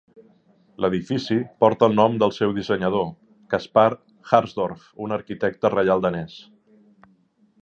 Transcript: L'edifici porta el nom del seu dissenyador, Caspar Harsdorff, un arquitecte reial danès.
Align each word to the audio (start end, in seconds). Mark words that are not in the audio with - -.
L'edifici 0.83 1.35
porta 1.63 1.89
el 1.91 1.99
nom 1.99 2.15
del 2.23 2.33
seu 2.39 2.55
dissenyador, 2.57 3.05
Caspar 3.55 3.85
Harsdorff, 4.31 4.89
un 5.09 5.15
arquitecte 5.19 5.75
reial 5.79 6.07
danès. 6.09 6.41